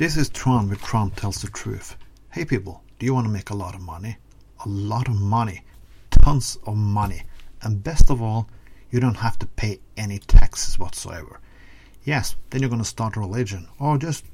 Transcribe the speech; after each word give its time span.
This 0.00 0.16
is 0.16 0.30
Trond 0.30 0.70
with 0.70 0.80
Trond 0.80 1.14
Tells 1.14 1.42
the 1.42 1.48
Truth. 1.48 1.94
Hey 2.30 2.46
people, 2.46 2.82
do 2.98 3.04
you 3.04 3.12
want 3.12 3.26
to 3.26 3.30
make 3.30 3.50
a 3.50 3.54
lot 3.54 3.74
of 3.74 3.82
money? 3.82 4.16
A 4.64 4.66
lot 4.66 5.08
of 5.08 5.20
money. 5.20 5.62
Tons 6.10 6.56
of 6.64 6.78
money. 6.78 7.24
And 7.60 7.84
best 7.84 8.08
of 8.08 8.22
all, 8.22 8.48
you 8.90 8.98
don't 8.98 9.18
have 9.18 9.38
to 9.40 9.46
pay 9.46 9.78
any 9.98 10.18
taxes 10.18 10.78
whatsoever. 10.78 11.38
Yes, 12.02 12.34
then 12.48 12.62
you're 12.62 12.70
going 12.70 12.80
to 12.80 12.88
start 12.88 13.18
a 13.18 13.20
religion 13.20 13.68
or 13.78 13.98
just 13.98 14.24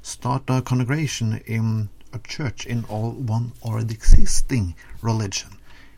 start 0.00 0.44
a 0.48 0.62
congregation 0.62 1.42
in 1.44 1.90
a 2.14 2.18
church 2.20 2.64
in 2.64 2.86
all 2.86 3.10
one 3.10 3.52
already 3.62 3.92
existing 3.92 4.74
religion. 5.02 5.50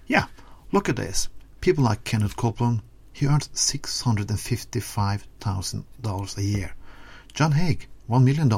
Yeah, 0.08 0.26
look 0.72 0.88
at 0.88 0.96
this. 0.96 1.28
People 1.60 1.84
like 1.84 2.02
Kenneth 2.02 2.34
Copeland, 2.34 2.82
he 3.12 3.28
earns 3.28 3.50
$655,000 3.54 6.38
a 6.38 6.42
year. 6.42 6.74
John 7.32 7.52
Hagee, 7.52 7.86
$1 8.10 8.24
million. 8.24 8.50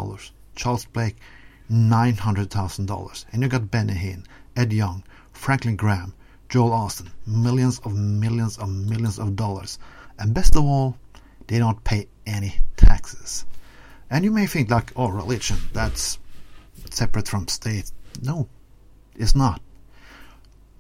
Charles 0.59 0.85
Blake, 0.87 1.17
$900,000. 1.71 3.25
And 3.33 3.43
you 3.43 3.49
got 3.49 3.71
Benny 3.71 3.95
Hinn, 3.95 4.25
Ed 4.57 4.73
Young, 4.73 5.05
Franklin 5.33 5.77
Graham, 5.77 6.13
Joel 6.49 6.71
Osteen, 6.71 7.11
millions 7.27 7.79
of 7.85 7.95
millions 7.95 8.59
of 8.59 8.69
millions 8.69 9.21
of 9.21 9.37
dollars. 9.37 9.79
And 10.19 10.35
best 10.35 10.57
of 10.57 10.65
all, 10.65 10.97
they 11.47 11.61
don't 11.61 11.85
pay 11.85 12.09
any 12.27 12.59
taxes. 12.77 13.47
And 14.11 14.25
you 14.25 14.33
may 14.33 14.47
think 14.47 14.69
like, 14.69 14.93
oh, 14.97 15.09
religion, 15.09 15.59
that's 15.73 16.19
separate 16.91 17.29
from 17.29 17.47
state. 17.47 17.93
No, 18.21 18.49
it's 19.15 19.37
not. 19.37 19.61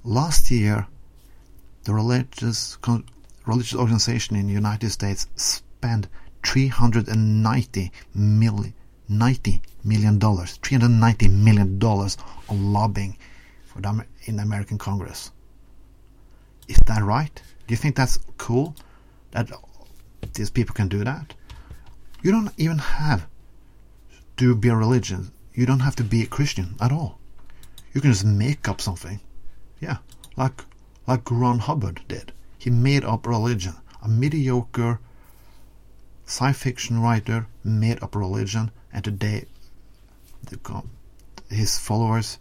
Last 0.02 0.50
year, 0.50 0.88
the 1.84 1.94
religious 1.94 2.78
religious 3.46 3.78
organization 3.78 4.34
in 4.36 4.48
the 4.48 4.52
United 4.52 4.90
States 4.90 5.28
spent 5.36 6.08
390 6.44 7.92
million 8.14 8.74
90 9.08 9.62
million 9.84 10.18
dollars 10.18 10.58
390 10.62 11.28
million 11.28 11.78
dollars 11.78 12.16
on 12.48 12.72
lobbying 12.72 13.16
for 13.64 13.80
them 13.80 14.04
in 14.24 14.36
the 14.36 14.42
American 14.42 14.78
Congress. 14.78 15.30
Is 16.68 16.78
that 16.86 17.02
right? 17.02 17.40
Do 17.66 17.72
you 17.72 17.76
think 17.76 17.96
that's 17.96 18.18
cool 18.36 18.74
that 19.30 19.50
these 20.34 20.50
people 20.50 20.74
can 20.74 20.88
do 20.88 21.04
that? 21.04 21.34
You 22.22 22.30
don't 22.30 22.52
even 22.58 22.78
have 22.78 23.26
to 24.36 24.54
be 24.54 24.68
a 24.68 24.76
religion. 24.76 25.32
You 25.54 25.66
don't 25.66 25.80
have 25.80 25.96
to 25.96 26.04
be 26.04 26.22
a 26.22 26.26
Christian 26.26 26.76
at 26.80 26.92
all. 26.92 27.18
You 27.92 28.00
can 28.00 28.12
just 28.12 28.24
make 28.24 28.68
up 28.68 28.80
something. 28.80 29.20
Yeah, 29.80 29.98
like 30.36 30.64
like 31.06 31.30
Ron 31.30 31.60
Hubbard 31.60 32.02
did. 32.08 32.32
He 32.58 32.70
made 32.70 33.04
up 33.04 33.26
religion. 33.26 33.74
A 34.02 34.08
mediocre 34.08 35.00
science 36.28 36.58
fiction 36.58 37.00
writer 37.00 37.46
made 37.64 38.02
up 38.02 38.14
religion, 38.14 38.70
and 38.92 39.02
today 39.02 39.46
the, 40.44 40.82
his 41.48 41.78
followers, 41.78 42.38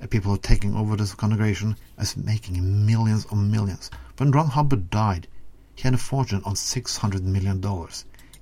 uh, 0.00 0.06
people 0.06 0.36
taking 0.36 0.76
over 0.76 0.94
this 0.96 1.12
congregation, 1.12 1.76
is 1.98 2.16
making 2.16 2.86
millions 2.86 3.24
of 3.26 3.36
millions. 3.36 3.90
When 4.16 4.30
Ron 4.30 4.46
Hubbard 4.46 4.90
died, 4.90 5.26
he 5.74 5.82
had 5.82 5.94
a 5.94 5.98
fortune 5.98 6.40
on 6.44 6.54
$600 6.54 7.20
million. 7.22 7.60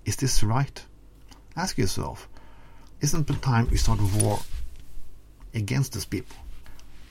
Is 0.05 0.17
this 0.17 0.43
right? 0.43 0.85
Ask 1.57 1.79
yourself, 1.79 2.29
isn't 3.01 3.31
it 3.31 3.41
time 3.41 3.69
we 3.71 3.79
start 3.79 4.01
a 4.01 4.23
war 4.23 4.39
against 5.55 5.95
these 5.95 6.05
people? 6.05 6.37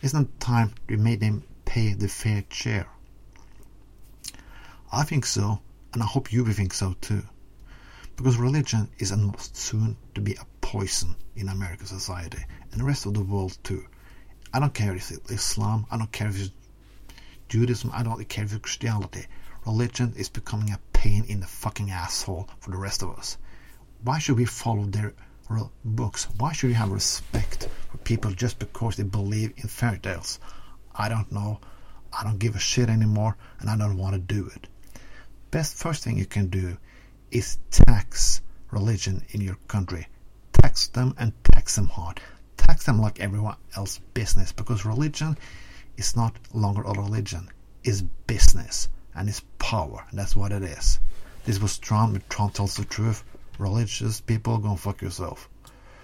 Isn't 0.04 0.30
it 0.30 0.40
time 0.40 0.76
we 0.88 0.96
made 0.96 1.22
them 1.22 1.44
pay 1.66 1.94
the 1.94 2.08
fair 2.08 2.44
share? 2.50 2.88
I 4.92 5.04
think 5.04 5.26
so, 5.26 5.62
and 5.94 6.02
I 6.02 6.06
hope 6.06 6.32
you 6.32 6.46
think 6.46 6.74
so 6.74 6.96
too. 7.02 7.24
Because 8.16 8.38
religion 8.38 8.90
is 9.00 9.12
almost 9.12 9.58
soon 9.58 9.98
to 10.16 10.22
be 10.22 10.34
a 10.36 10.46
poison 10.62 11.16
in 11.36 11.50
American 11.50 11.86
society 11.86 12.44
and 12.72 12.80
the 12.80 12.86
rest 12.86 13.06
of 13.06 13.14
the 13.14 13.24
world 13.24 13.58
too. 13.64 13.86
I 14.54 14.60
don't 14.60 14.74
care 14.74 14.96
if 14.96 15.12
it's 15.12 15.32
Islam, 15.32 15.86
I 15.92 15.98
don't 15.98 16.12
care 16.12 16.28
if 16.28 16.40
it's 16.40 16.52
Judaism, 17.50 17.92
I 17.94 18.04
don't 18.04 18.24
care 18.30 18.44
if 18.46 18.54
it's 18.54 18.62
Christianity. 18.62 19.26
Religion 19.66 20.14
is 20.16 20.30
becoming 20.30 20.72
a 20.72 20.80
pain 20.94 21.24
in 21.28 21.40
the 21.40 21.48
fucking 21.48 21.92
asshole 21.92 22.50
for 22.60 22.72
the 22.72 22.78
rest 22.78 23.02
of 23.02 23.18
us. 23.18 23.38
Why 24.04 24.20
should 24.20 24.38
we 24.38 24.46
follow 24.46 24.86
their 24.86 25.14
books? 25.84 26.28
Why 26.38 26.54
should 26.54 26.68
we 26.68 26.74
have 26.74 26.92
respect 26.92 27.68
for 27.92 27.98
people 27.98 28.32
just 28.32 28.60
because 28.60 28.96
they 28.96 29.04
believe 29.04 29.54
in 29.58 29.68
fairy 29.68 30.00
tales? 30.00 30.40
I 30.96 31.10
don't 31.10 31.32
know. 31.32 31.60
I 32.18 32.24
don't 32.24 32.40
give 32.40 32.56
a 32.56 32.60
shit 32.60 32.90
anymore 32.90 33.38
and 33.60 33.70
I 33.70 33.78
don't 33.78 33.98
want 33.98 34.14
to 34.16 34.20
do 34.20 34.50
it. 34.56 34.68
Best 35.52 35.76
first 35.76 36.06
thing 36.06 36.18
you 36.18 36.26
can 36.26 36.48
do 36.48 36.78
is 37.30 37.58
tax 37.72 38.40
religion 38.72 39.26
in 39.32 39.42
your 39.42 39.58
country. 39.68 40.08
Tax 40.54 40.88
them 40.88 41.14
and 41.18 41.34
tax 41.44 41.76
them 41.76 41.88
hard. 41.88 42.22
Tax 42.56 42.86
them 42.86 43.02
like 43.02 43.20
everyone 43.20 43.58
else 43.76 44.00
business 44.14 44.54
because 44.54 44.86
religion 44.86 45.38
is 45.98 46.16
not 46.16 46.38
longer 46.54 46.84
a 46.84 46.94
religion. 46.94 47.50
It's 47.84 48.02
business 48.28 48.88
and 49.14 49.28
it's 49.28 49.44
power. 49.60 50.06
And 50.10 50.18
that's 50.18 50.38
what 50.38 50.54
it 50.54 50.64
is. 50.64 51.00
This 51.44 51.60
was 51.60 51.78
Trond. 51.78 52.22
Trond 52.30 52.54
Tells 52.54 52.76
the 52.76 52.86
Truth. 52.86 53.26
Religious 53.60 54.22
people, 54.22 54.58
go 54.58 54.78
fuck 54.78 55.02
yourself. 55.02 55.50